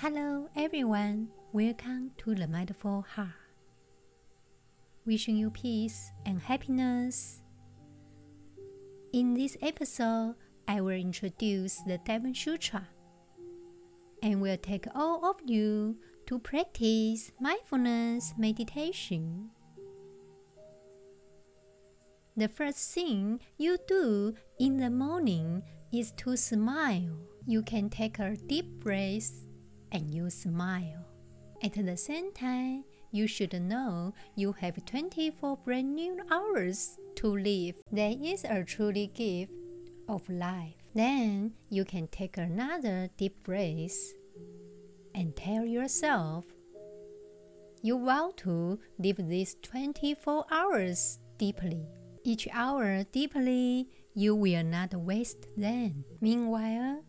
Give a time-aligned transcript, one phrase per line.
[0.00, 1.28] Hello, everyone.
[1.52, 3.36] Welcome to the Mindful Heart.
[5.04, 7.42] Wishing you peace and happiness.
[9.12, 10.36] In this episode,
[10.66, 12.88] I will introduce the Diamond Sutra
[14.22, 15.98] and will take all of you
[16.28, 19.50] to practice mindfulness meditation.
[22.38, 25.62] The first thing you do in the morning
[25.92, 27.18] is to smile.
[27.44, 29.49] You can take a deep breath
[29.92, 31.06] and you smile.
[31.62, 37.80] At the same time, you should know you have 24 brand new hours to live.
[37.92, 39.52] That is a truly gift
[40.08, 40.74] of life.
[40.94, 44.14] Then you can take another deep breath
[45.14, 46.44] and tell yourself
[47.82, 51.86] you vow to live these 24 hours deeply.
[52.24, 56.04] Each hour deeply, you will not waste them.
[56.20, 57.02] Meanwhile,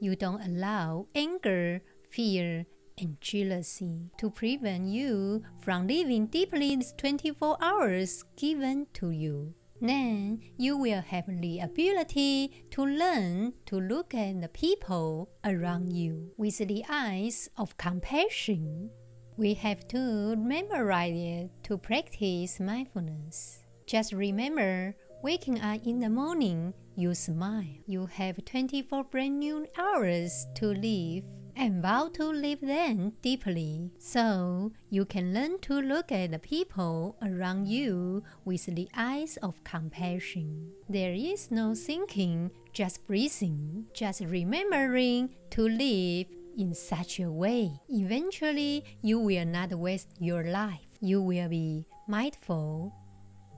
[0.00, 2.66] you don't allow anger, fear,
[2.98, 9.54] and jealousy to prevent you from living deeply these 24 hours given to you.
[9.80, 16.32] Then you will have the ability to learn to look at the people around you
[16.36, 18.90] with the eyes of compassion.
[19.38, 23.64] We have to memorize it to practice mindfulness.
[23.86, 27.64] Just remember, waking up in the morning, you smile.
[27.86, 31.24] You have 24 brand new hours to live
[31.60, 37.14] and vow to live them deeply so you can learn to look at the people
[37.20, 40.72] around you with the eyes of compassion.
[40.88, 47.72] There is no thinking, just breathing, just remembering to live in such a way.
[47.90, 50.88] Eventually, you will not waste your life.
[51.02, 52.94] You will be mindful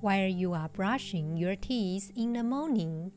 [0.01, 3.13] while you are brushing your teeth in the morning.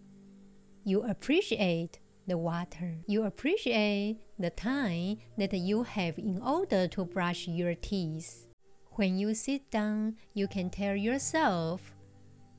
[0.83, 1.97] You appreciate
[2.27, 2.95] the water.
[3.07, 8.47] You appreciate the time that you have in order to brush your teeth.
[8.93, 11.93] When you sit down, you can tell yourself,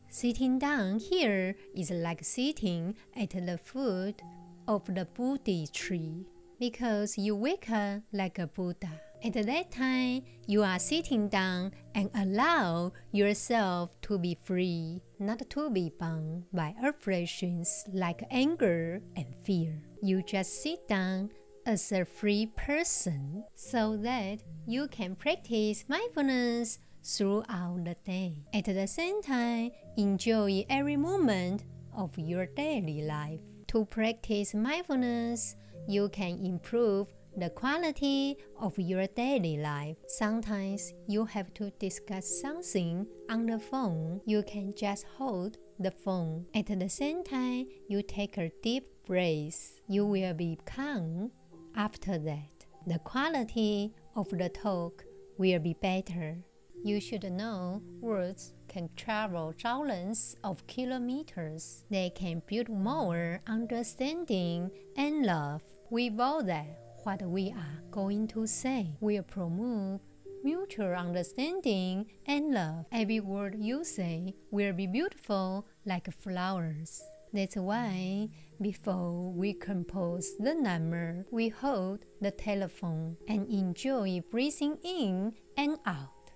[0.09, 4.23] sitting down here is like sitting at the foot
[4.69, 6.27] of the Bodhi tree
[6.59, 9.01] because you wake up like a Buddha.
[9.25, 15.71] At that time, you are sitting down and allow yourself to be free, not to
[15.71, 19.83] be bound by oppressions like anger and fear.
[20.03, 21.31] You just sit down
[21.65, 28.45] as a free person so that you can practice mindfulness throughout the day.
[28.53, 31.65] At the same time, enjoy every moment
[31.97, 33.41] of your daily life.
[33.69, 35.57] To practice mindfulness,
[35.89, 39.97] you can improve the quality of your daily life.
[40.09, 44.23] Sometimes you have to discuss something on the phone.
[44.25, 46.47] You can just hold the phone.
[46.55, 49.81] At the same time, you take a deep breath.
[49.87, 51.31] You will be calm
[51.75, 52.65] after that.
[52.87, 55.05] The quality of the talk
[55.37, 56.39] will be better.
[56.83, 61.85] You should know words can travel thousands of kilometers.
[61.91, 65.63] They can build more understanding and love.
[65.91, 70.01] We vow that what we are going to say will promote
[70.43, 72.85] mutual understanding and love.
[72.91, 77.01] Every word you say will be beautiful like flowers.
[77.33, 78.31] That's why
[78.61, 86.33] before we compose the number, we hold the telephone and enjoy breathing in and out.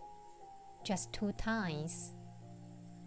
[0.85, 2.15] Just two times.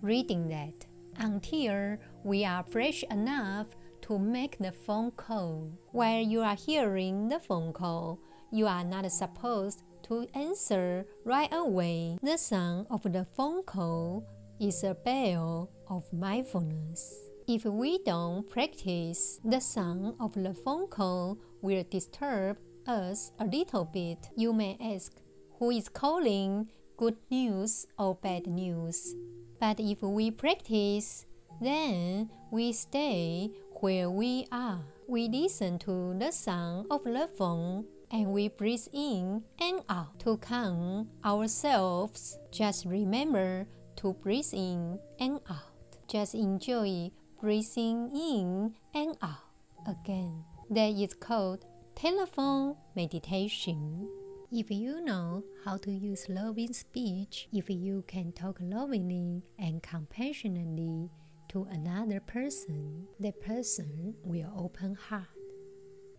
[0.01, 0.85] Reading that
[1.18, 3.68] until we are fresh enough
[4.03, 5.71] to make the phone call.
[5.91, 8.19] While you are hearing the phone call,
[8.51, 12.17] you are not supposed to answer right away.
[12.21, 14.25] The sound of the phone call
[14.59, 17.15] is a bell of mindfulness.
[17.47, 23.85] If we don't practice, the sound of the phone call will disturb us a little
[23.85, 24.29] bit.
[24.35, 25.13] You may ask,
[25.59, 26.69] who is calling?
[26.95, 29.15] Good news or bad news?
[29.59, 31.25] But if we practice,
[31.59, 33.51] then we stay
[33.81, 34.81] where we are.
[35.07, 40.38] We listen to the sound of the phone and we breathe in and out to
[40.38, 42.38] calm ourselves.
[42.51, 45.97] Just remember to breathe in and out.
[46.07, 47.12] Just enjoy
[47.42, 49.50] breathing in and out
[49.88, 50.45] again.
[50.69, 51.65] That is called
[51.95, 54.07] telephone meditation.
[54.51, 61.09] If you know how to use loving speech, if you can talk lovingly and compassionately,
[61.53, 65.27] to another person, that person will open heart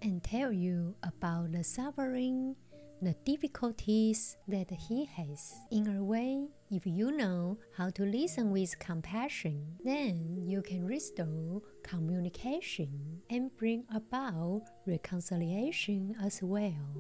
[0.01, 2.55] and tell you about the suffering,
[3.03, 5.53] the difficulties that he has.
[5.73, 11.63] In a way, if you know how to listen with compassion, then you can restore
[11.83, 16.95] communication and bring about reconciliation as well.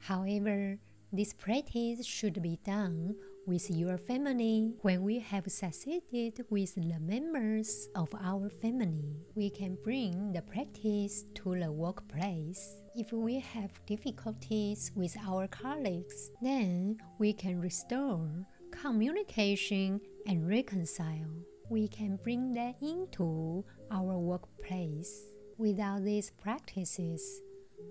[0.00, 0.78] However,
[1.12, 3.14] this practice should be done
[3.46, 4.72] with your family.
[4.82, 11.24] When we have succeeded with the members of our family, we can bring the practice
[11.36, 12.82] to the workplace.
[12.94, 18.28] If we have difficulties with our colleagues, then we can restore
[18.70, 21.30] communication and reconcile.
[21.70, 25.24] We can bring that into our workplace.
[25.58, 27.40] Without these practices,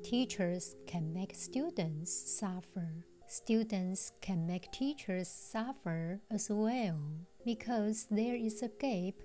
[0.04, 7.00] teachers can make students suffer students can make teachers suffer as well
[7.44, 9.16] because there is a gap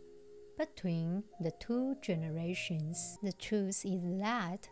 [0.56, 3.18] between the two generations.
[3.22, 4.66] The truth is that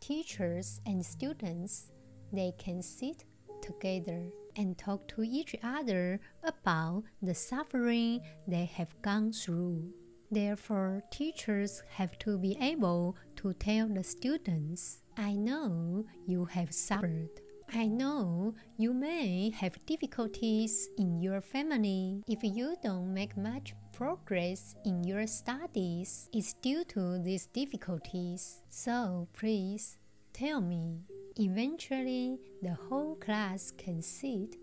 [0.00, 1.92] teachers and students
[2.32, 3.24] they can sit
[3.62, 4.26] together
[4.56, 9.88] and talk to each other about the suffering they have gone through.
[10.32, 17.30] Therefore, teachers have to be able to tell the students, I know you have suffered
[17.72, 22.20] I know you may have difficulties in your family.
[22.26, 28.62] If you don't make much progress in your studies, it's due to these difficulties.
[28.68, 29.98] So please
[30.32, 31.02] tell me.
[31.36, 34.56] Eventually, the whole class can sit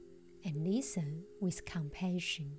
[0.44, 2.58] and listen with compassion.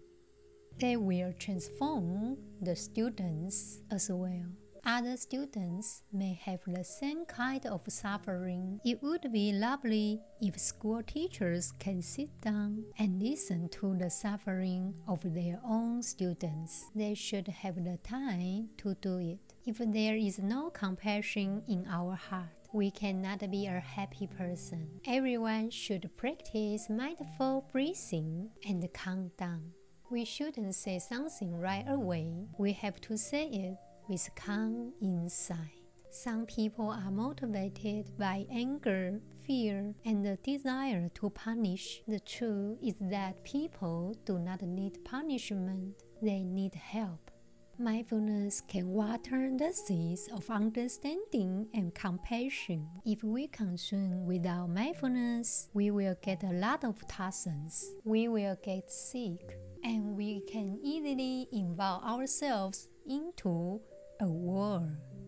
[0.81, 4.49] They will transform the students as well.
[4.91, 8.81] Other students may have the same kind of suffering.
[8.87, 14.95] It would be lovely if school teachers can sit down and listen to the suffering
[15.07, 16.87] of their own students.
[16.95, 19.53] They should have the time to do it.
[19.67, 24.89] If there is no compassion in our heart, we cannot be a happy person.
[25.07, 29.73] Everyone should practice mindful breathing and calm down.
[30.11, 32.47] We shouldn't say something right away.
[32.57, 33.77] We have to say it
[34.09, 35.79] with calm inside.
[36.11, 42.03] Some people are motivated by anger, fear, and the desire to punish.
[42.09, 47.31] The truth is that people do not need punishment, they need help.
[47.79, 52.89] Mindfulness can water the seeds of understanding and compassion.
[53.05, 57.95] If we consume without mindfulness, we will get a lot of toxins.
[58.05, 63.81] We will get sick, and we can easily involve ourselves into
[64.21, 64.83] a war.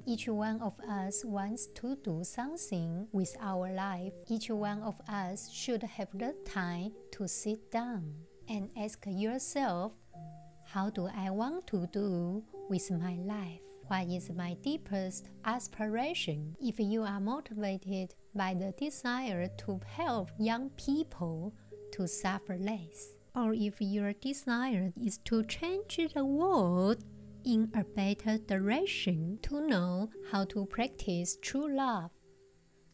[0.06, 4.12] Each one of us wants to do something with our life.
[4.28, 8.14] Each one of us should have the time to sit down
[8.48, 9.92] and ask yourself,
[10.66, 13.60] How do I want to do with my life?
[13.86, 16.56] What is my deepest aspiration?
[16.60, 21.54] If you are motivated by the desire to help young people
[21.92, 27.04] to suffer less, or if your desire is to change the world
[27.44, 32.10] in a better direction to know how to practice true love,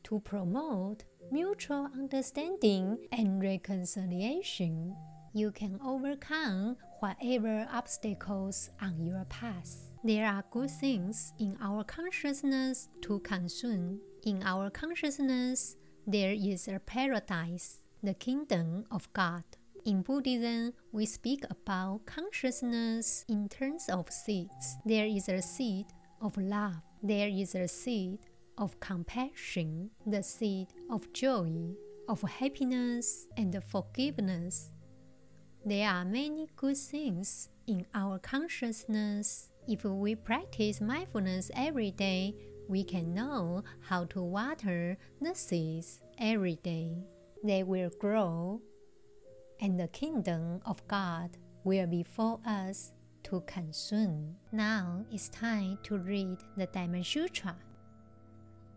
[0.05, 4.95] to promote mutual understanding and reconciliation.
[5.33, 9.93] You can overcome whatever obstacles on your path.
[10.05, 14.01] There are good things in our consciousness to consume.
[14.25, 15.77] In our consciousness,
[16.07, 19.45] there is a paradise, the kingdom of God.
[19.87, 24.77] In Buddhism, we speak about consciousness in terms of seeds.
[24.85, 25.87] There is a seed
[26.21, 28.19] of love, there is a seed
[28.59, 31.53] of compassion, the seed of joy,
[32.09, 34.73] of happiness, and forgiveness.
[35.65, 39.53] There are many good things in our consciousness.
[39.69, 42.35] If we practice mindfulness every day,
[42.69, 47.05] we can know how to water the seeds every day.
[47.45, 48.63] They will grow
[49.61, 52.93] and the kingdom of God will be for us
[53.25, 54.37] to consume.
[54.53, 57.57] Now it's time to read the Diamond Sutra.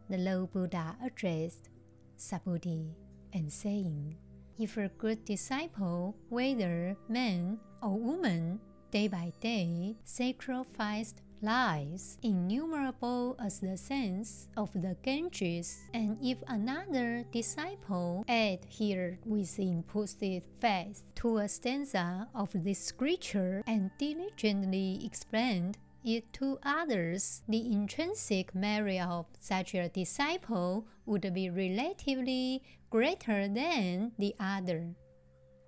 [0.10, 1.70] The Lord Buddha addressed
[2.18, 2.94] Subhuti
[3.34, 4.18] and saying,
[4.58, 8.60] If a good disciple, whether man or woman,
[8.92, 17.24] day by day sacrificed lives, innumerable as the sands of the Ganges, and if another
[17.31, 26.31] disciple adhered with impulsive faith to a stanza of this scripture and diligently explained it
[26.34, 34.34] to others, the intrinsic merit of such a disciple would be relatively greater than the
[34.39, 34.96] other.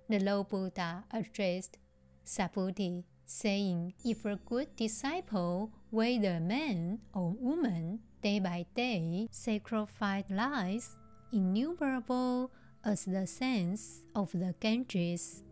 [0.08, 1.78] The Lord Buddha addressed
[2.24, 10.96] Subhuti saying, If a good disciple, whether man or woman, day by day sacrifice lives
[11.32, 12.52] innumerable
[12.84, 15.42] as the sands of the Ganges,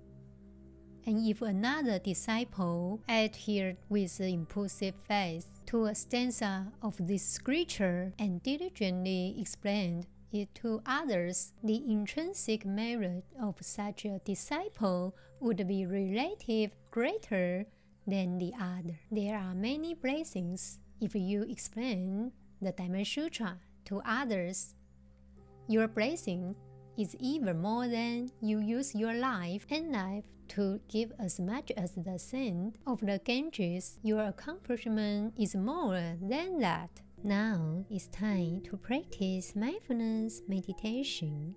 [1.07, 8.43] and if another disciple adhered with impulsive faith to a stanza of this scripture and
[8.43, 17.67] diligently explained to others, the intrinsic merit of such a disciple would be relative greater
[18.07, 18.99] than the other.
[19.11, 24.75] There are many blessings if you explain the Diamond Sutra to others.
[25.69, 26.55] Your blessing
[26.97, 31.93] is even more than you use your life and life to give as much as
[31.95, 33.99] the sand of the Ganges.
[34.03, 36.91] Your accomplishment is more than that.
[37.23, 41.55] Now it's time to practice mindfulness meditation.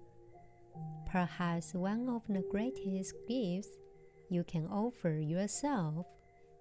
[1.09, 3.69] Perhaps one of the greatest gifts
[4.29, 6.05] you can offer yourself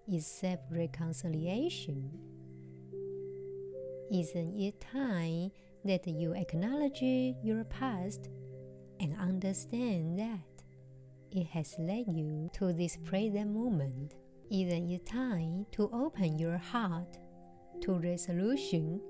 [0.07, 2.13] is self reconciliation.
[4.13, 5.51] Isn't it time
[5.85, 8.29] that you acknowledge your past
[9.01, 10.63] and understand that
[11.33, 14.15] it has led you to this present moment?
[14.49, 17.19] Isn't it time to open your heart
[17.83, 19.01] to resolution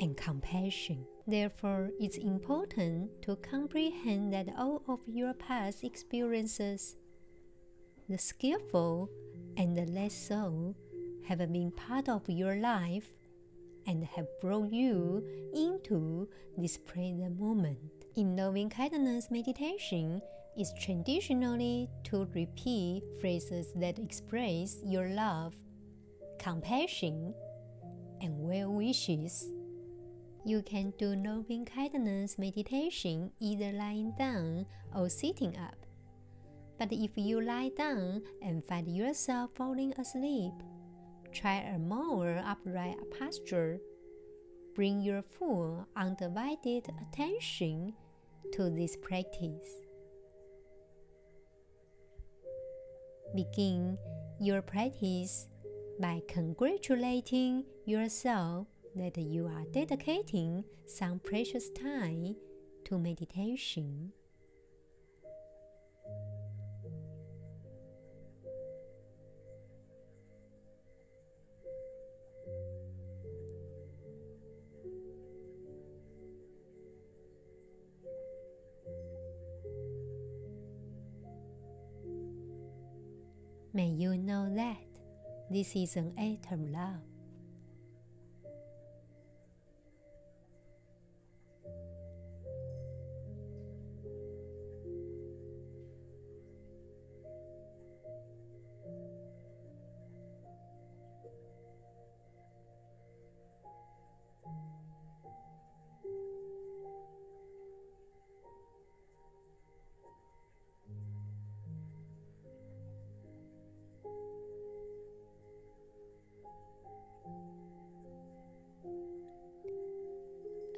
[0.00, 1.06] and compassion?
[1.26, 6.96] Therefore, it's important to comprehend that all of your past experiences,
[8.08, 9.08] the skillful
[9.56, 10.74] and the less so,
[11.28, 13.12] have been part of your life
[13.86, 15.24] and have brought you
[15.54, 17.78] into this present moment.
[18.16, 20.20] In loving kindness meditation,
[20.56, 25.54] is traditionally to repeat phrases that express your love,
[26.38, 27.34] compassion,
[28.20, 29.50] and well wishes.
[30.44, 35.76] You can do loving kindness meditation either lying down or sitting up.
[36.78, 40.54] But if you lie down and find yourself falling asleep,
[41.32, 43.78] Try a more upright posture.
[44.74, 47.94] Bring your full undivided attention
[48.52, 49.86] to this practice.
[53.34, 53.96] Begin
[54.40, 55.46] your practice
[56.00, 58.66] by congratulating yourself
[58.96, 62.34] that you are dedicating some precious time
[62.84, 64.12] to meditation.
[83.72, 84.89] May you know that
[85.50, 87.09] this is an act of love.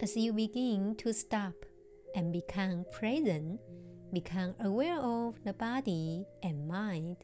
[0.03, 1.55] As you begin to stop
[2.17, 3.61] and become present,
[4.13, 7.19] become aware of the body and mind,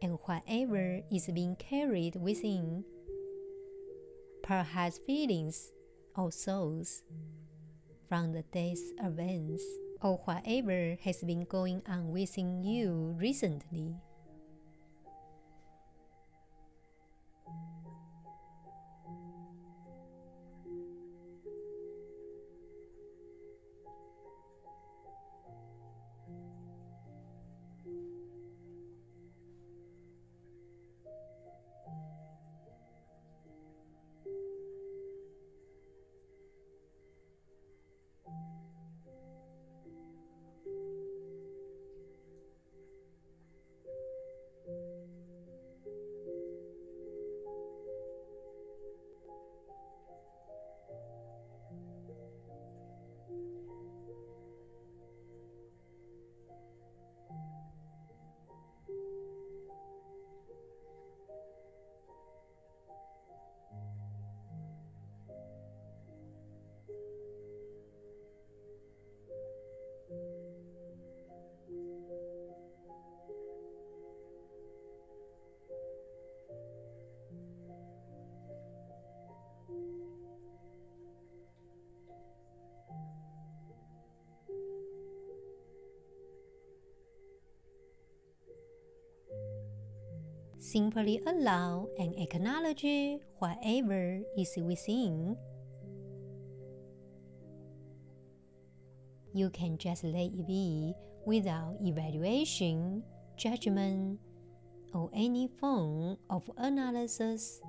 [0.00, 2.82] and whatever is being carried within,
[4.42, 5.70] perhaps feelings
[6.16, 7.02] or souls
[8.08, 9.62] from the day's events,
[10.00, 13.96] or whatever has been going on within you recently.
[90.64, 95.36] Simply allow and acknowledge whatever is within.
[99.34, 100.94] You can just let it be
[101.26, 103.04] without evaluation,
[103.36, 104.18] judgment,
[104.94, 107.60] or any form of analysis.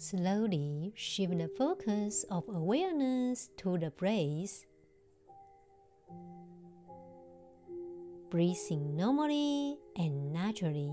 [0.00, 4.64] Slowly shift the focus of awareness to the breath.
[8.30, 10.90] Breathing normally and naturally.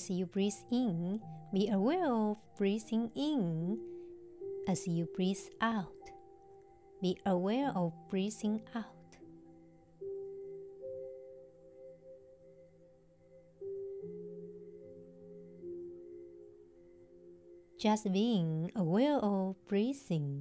[0.00, 1.20] As you breathe in,
[1.52, 3.78] be aware of breathing in.
[4.66, 5.92] As you breathe out,
[7.02, 9.18] be aware of breathing out.
[17.78, 20.40] Just being aware of breathing.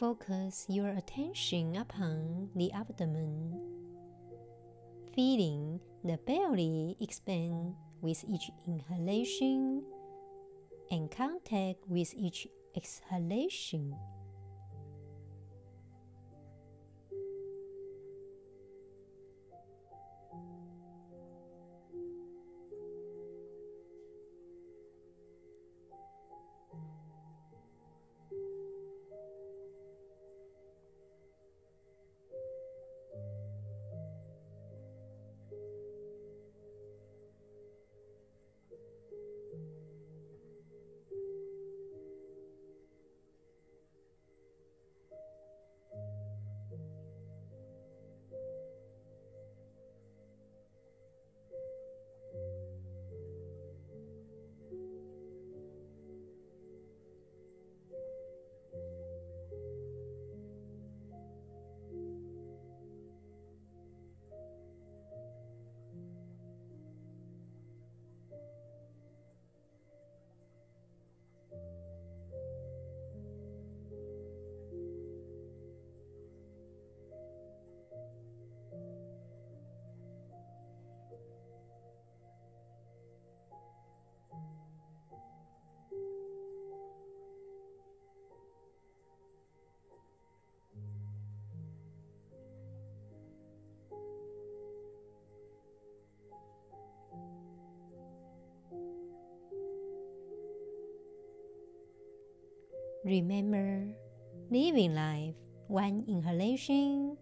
[0.00, 3.52] Focus your attention upon the abdomen,
[5.14, 9.84] feeling the belly expand with each inhalation
[10.90, 13.94] and contact with each exhalation.
[103.10, 103.90] Remember,
[104.52, 105.34] living life
[105.66, 107.18] one inhalation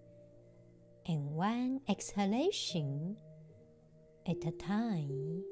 [1.07, 3.17] and one exhalation
[4.29, 5.43] at a time.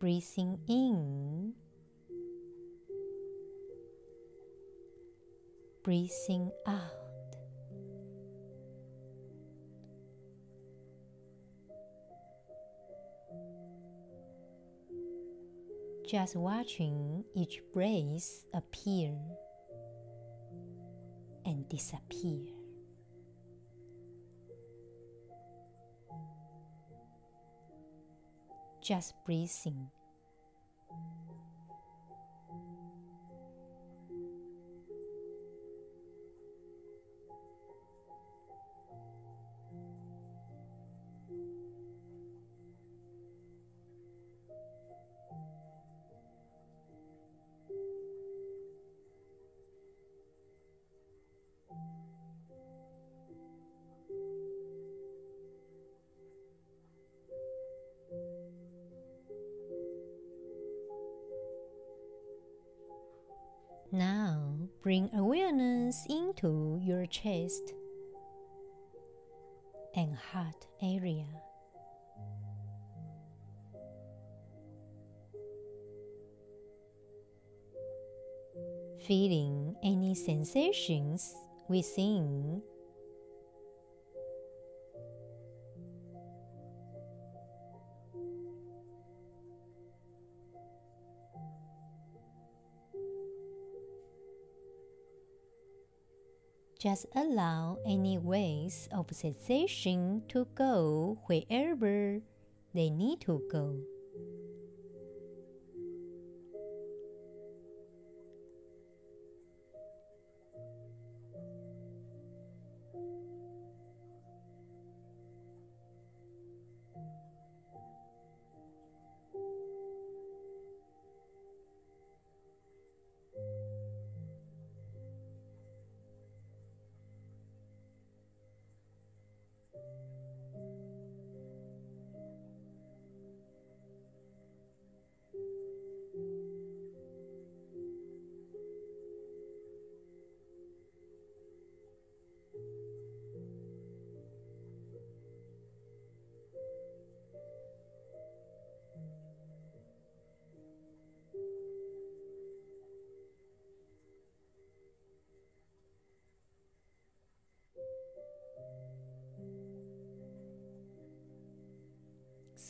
[0.00, 1.52] Breathing in,
[5.84, 7.07] breathing out.
[16.08, 19.14] Just watching each breath appear
[21.44, 22.46] and disappear.
[28.82, 29.90] Just breathing
[64.82, 67.74] bring awareness into your chest
[69.94, 71.26] and heart area.
[79.06, 81.34] Feeling any sensations
[81.68, 82.62] within
[96.78, 102.20] Just allow any ways of sensation to go wherever
[102.72, 103.80] they need to go.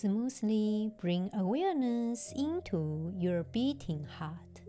[0.01, 4.63] Smoothly bring awareness into your beating heart.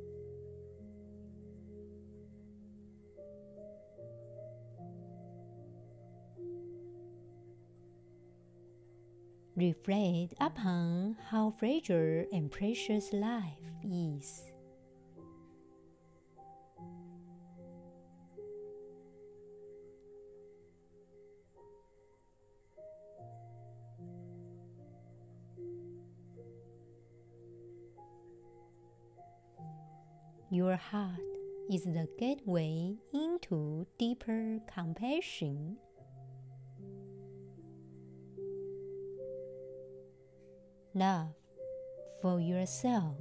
[9.55, 14.48] Reflect upon how fragile and precious life is.
[30.51, 31.19] Your heart
[31.71, 35.77] is the gateway into deeper compassion.
[40.95, 41.35] Love
[42.19, 43.15] for yourself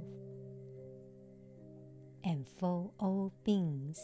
[2.23, 4.01] and for all beings.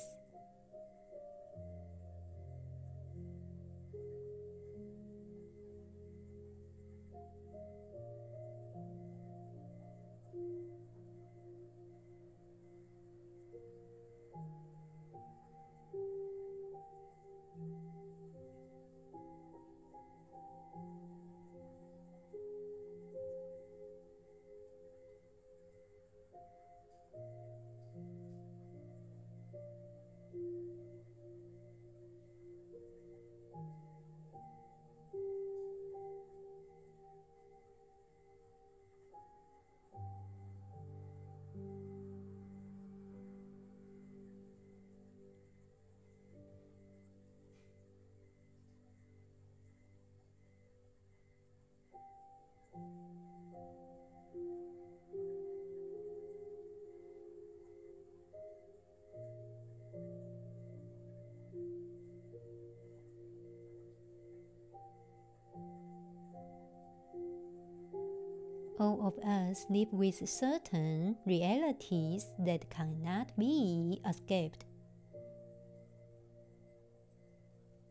[69.05, 74.65] Of us live with certain realities that cannot be escaped.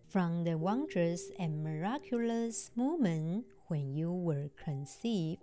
[0.09, 5.43] From the wondrous and miraculous moment when you were conceived,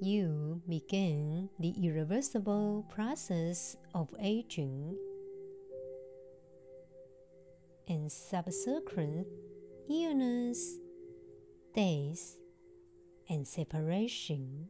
[0.00, 4.96] you begin the irreversible process of aging
[7.86, 9.26] and subsequent
[9.88, 10.78] illness,
[11.74, 12.34] death,
[13.28, 14.68] and separation.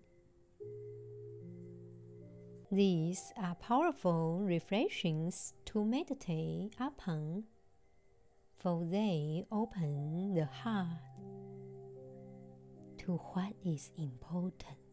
[2.71, 7.45] These are powerful reflections to meditate upon,
[8.59, 10.88] for they open the heart
[12.99, 14.84] to what is important.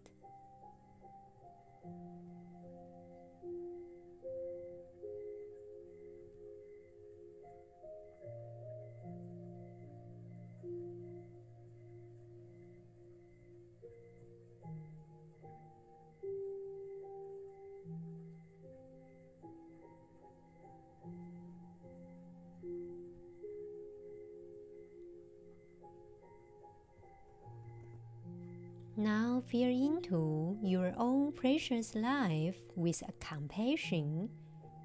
[29.01, 34.29] Now feel into your own precious life with compassion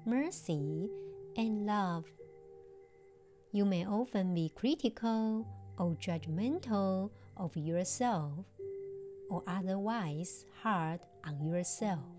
[0.07, 0.89] mercy,
[1.35, 2.05] and love.
[3.51, 5.45] You may often be critical
[5.77, 8.45] or judgmental of yourself
[9.29, 12.09] or otherwise hard on yourself.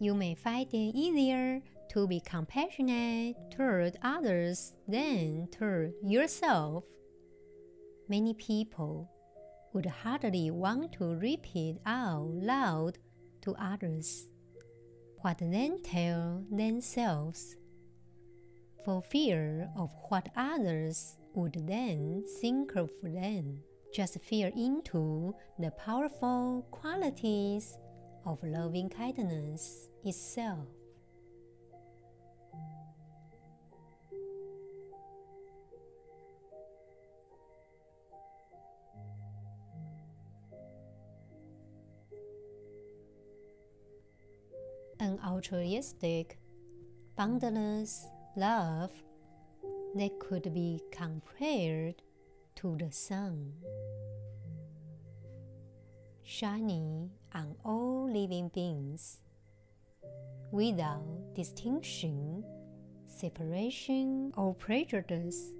[0.00, 6.84] You may find it easier to be compassionate toward others than toward yourself.
[8.06, 9.08] Many people
[9.76, 12.96] would hardly want to repeat out loud
[13.42, 14.30] to others
[15.20, 17.56] what they tell themselves
[18.86, 23.58] for fear of what others would then think of them.
[23.92, 27.76] Just feel into the powerful qualities
[28.24, 30.75] of loving kindness itself.
[45.06, 46.36] An altruistic,
[47.14, 48.90] boundless love
[49.94, 52.02] that could be compared
[52.56, 53.52] to the sun,
[56.24, 59.18] shining on all living beings
[60.50, 62.42] without distinction,
[63.06, 65.55] separation, or prejudice.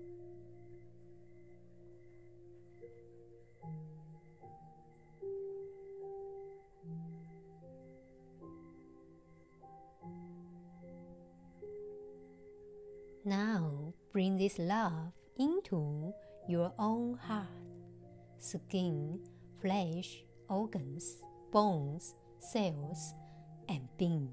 [14.17, 16.11] Bring this love into
[16.49, 17.45] your own heart,
[18.39, 19.21] skin,
[19.61, 21.19] flesh, organs,
[21.53, 23.13] bones, cells,
[23.69, 24.31] and being.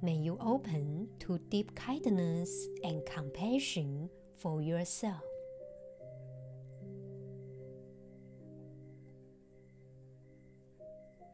[0.00, 5.24] May you open to deep kindness and compassion for yourself.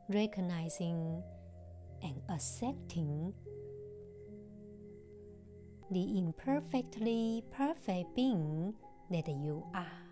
[0.09, 1.23] Recognizing
[2.03, 3.33] and accepting
[5.91, 8.75] the imperfectly perfect being
[9.11, 10.10] that you are.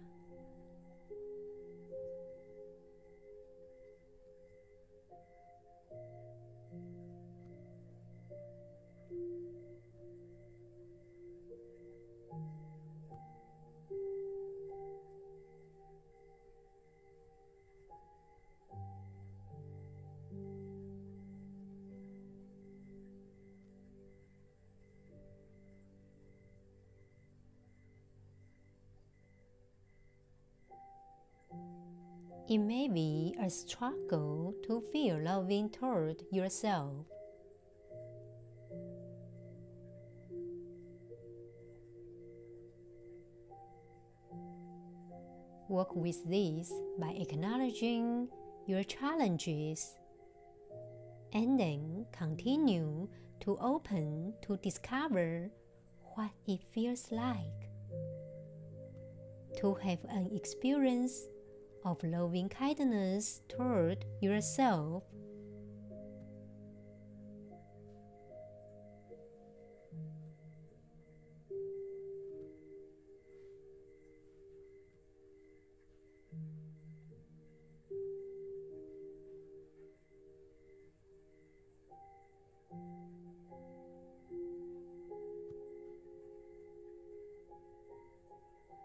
[32.49, 37.05] It may be a struggle to feel loving toward yourself.
[45.69, 48.29] Work with this by acknowledging
[48.67, 49.95] your challenges
[51.35, 55.51] and then continue to open to discover
[56.15, 57.69] what it feels like
[59.59, 61.29] to have an experience
[61.85, 65.05] of loving kindness toward yourself.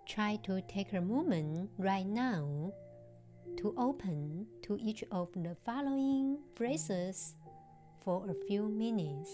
[0.06, 2.71] Try to take a moment right now
[3.63, 7.36] to open to each of the following phrases
[8.04, 9.32] for a few minutes,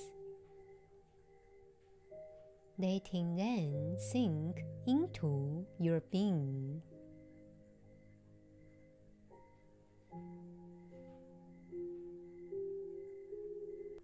[2.78, 6.80] letting them sink into your being.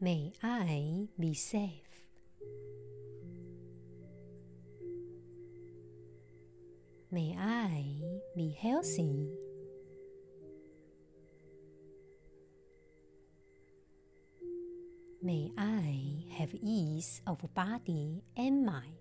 [0.02, 1.86] May I be safe.
[7.12, 8.02] May I
[8.36, 9.45] be healthy.
[15.26, 18.94] May I have ease of body and mind.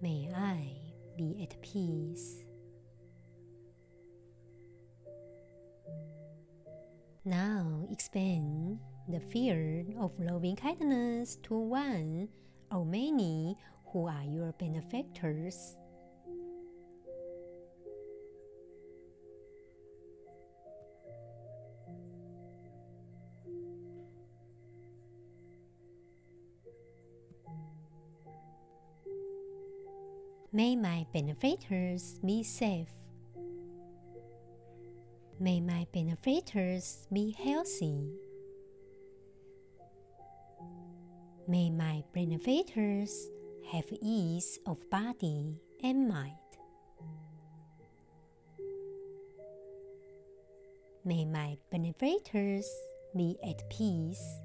[0.00, 0.76] May I
[1.18, 2.44] be at peace.
[7.24, 8.78] Now expand
[9.08, 12.28] the field of loving kindness to one
[12.70, 13.56] or many
[13.86, 15.74] who are your benefactors.
[30.52, 32.88] May my benefactors be safe.
[35.38, 38.10] May my benefactors be healthy.
[41.46, 43.28] May my benefactors
[43.70, 46.34] have ease of body and mind.
[51.04, 52.68] May my benefactors
[53.16, 54.40] be at peace.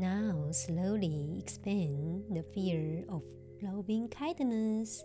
[0.00, 3.20] Now slowly expand the fear of
[3.60, 5.04] loving kindness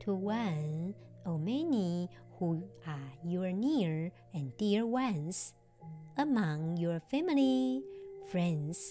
[0.00, 5.54] to one or many who are your near and dear ones
[6.18, 7.84] among your family,
[8.26, 8.82] friends.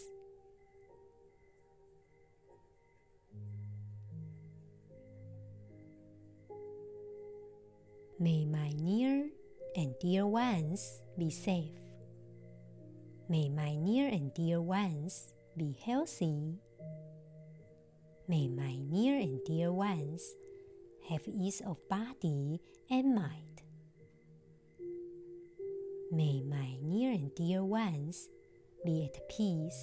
[8.18, 9.28] May my near
[9.76, 11.81] and dear ones be safe.
[13.32, 16.60] May my near and dear ones be healthy.
[18.28, 20.22] May my near and dear ones
[21.08, 23.62] have ease of body and mind.
[26.12, 28.28] May my near and dear ones
[28.84, 29.82] be at peace.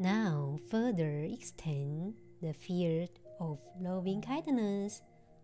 [0.00, 5.02] Now, further extend the field of loving kindness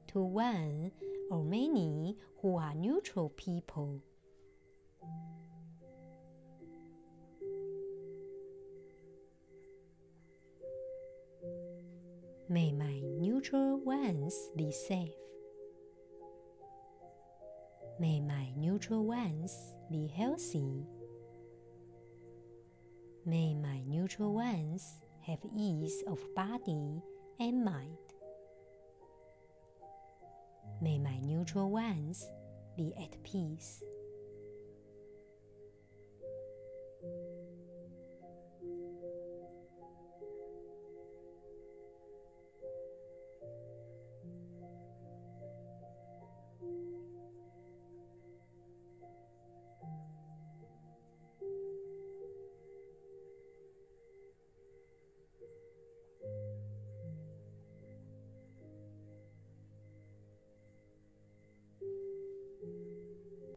[0.09, 0.93] to one
[1.29, 4.01] or many who are neutral people.
[12.49, 15.15] May my neutral ones be safe.
[17.99, 19.53] May my neutral ones
[19.91, 20.87] be healthy.
[23.27, 27.01] May my neutral ones have ease of body
[27.41, 27.97] and mind.
[30.83, 32.27] May my neutral ones
[32.77, 33.83] be at peace.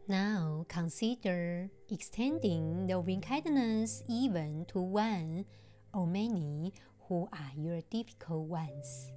[0.10, 5.44] Now consider extending loving kindness even to one
[5.94, 6.72] or many
[7.10, 9.12] who are your difficult ones.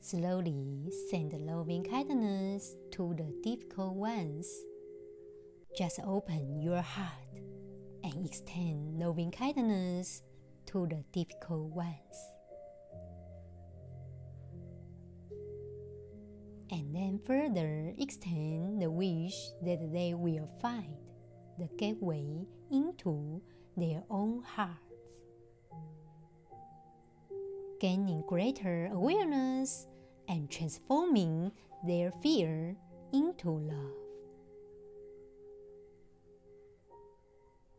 [0.00, 4.48] Slowly send loving kindness to the difficult ones.
[5.78, 7.12] Just open your heart
[8.02, 10.22] and extend loving kindness
[10.66, 12.35] to the difficult ones.
[16.70, 20.96] And then further extend the wish that they will find
[21.58, 23.40] the gateway into
[23.76, 25.22] their own hearts,
[27.80, 29.86] gaining greater awareness
[30.28, 31.52] and transforming
[31.86, 32.74] their fear
[33.12, 33.92] into love.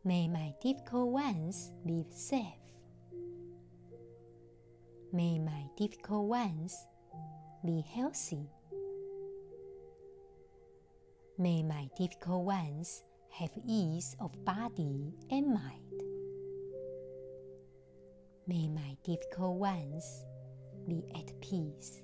[0.04, 2.44] May my difficult ones be safe.
[5.12, 6.78] May my difficult ones
[7.66, 8.50] be healthy.
[11.40, 16.02] May my difficult ones have ease of body and mind.
[18.48, 20.26] May my difficult ones
[20.88, 22.02] be at peace.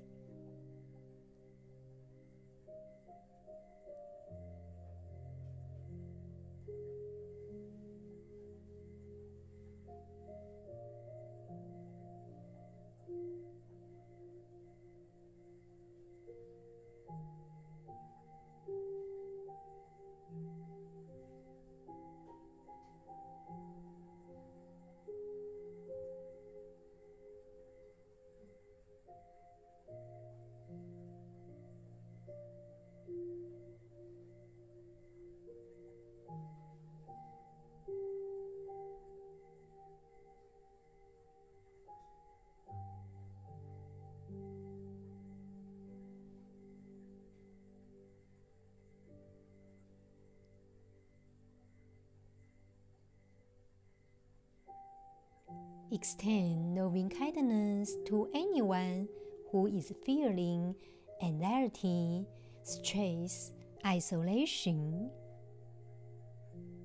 [55.93, 59.07] Extend loving kindness to anyone
[59.51, 60.73] who is feeling
[61.21, 62.25] anxiety,
[62.63, 63.51] stress,
[63.85, 65.11] isolation,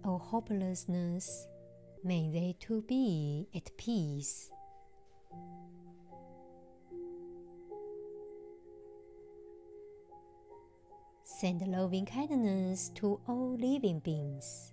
[0.05, 1.49] or hopelessness.
[2.05, 4.51] May they too be at peace.
[11.25, 14.73] Send loving kindness to all living beings.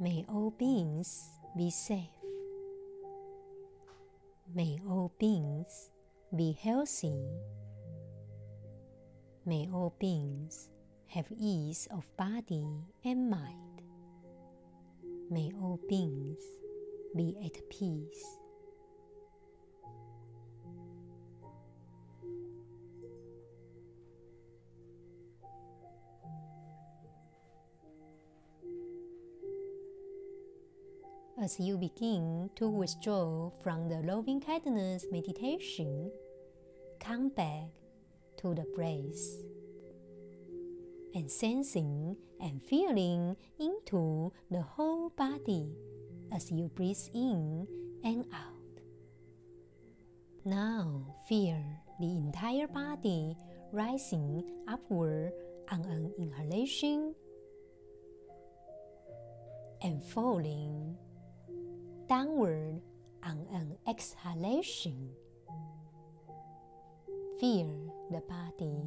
[0.00, 2.08] May all beings be safe.
[4.54, 5.90] May all beings
[6.34, 7.26] be healthy.
[9.46, 10.68] May all beings
[11.08, 12.66] have ease of body
[13.04, 13.82] and mind.
[15.30, 16.42] May all beings
[17.16, 18.39] be at peace.
[31.42, 36.12] As you begin to withdraw from the loving kindness meditation,
[37.00, 37.72] come back
[38.42, 39.40] to the breath
[41.14, 45.72] and sensing and feeling into the whole body
[46.30, 47.66] as you breathe in
[48.04, 48.82] and out.
[50.44, 51.64] Now feel
[52.00, 53.34] the entire body
[53.72, 55.32] rising upward
[55.72, 57.14] on an inhalation
[59.80, 60.98] and falling
[62.10, 62.82] downward
[63.22, 65.10] on an exhalation.
[67.38, 68.82] Feel the body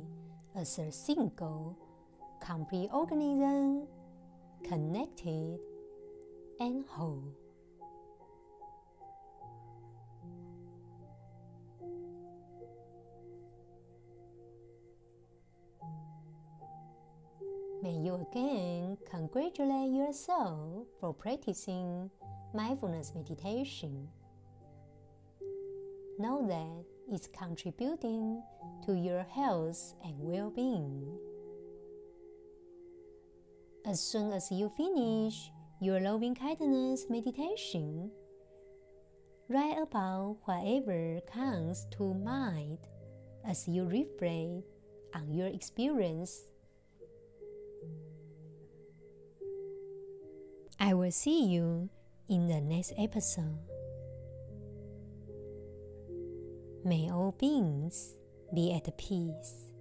[0.58, 1.78] as a single,
[2.46, 3.88] complete organism,
[4.68, 5.58] connected
[6.60, 7.34] and whole.
[17.84, 22.10] May you again congratulate yourself for practicing
[22.54, 24.08] mindfulness meditation.
[26.18, 28.42] Know that it's contributing
[28.86, 31.04] to your health and well being.
[33.86, 38.10] As soon as you finish your loving kindness meditation,
[39.50, 42.78] write about whatever comes to mind
[43.46, 44.64] as you reflect
[45.14, 46.48] on your experience.
[50.80, 51.90] I will see you
[52.30, 53.60] in the next episode.
[56.84, 58.16] May all beings
[58.54, 59.73] be at peace.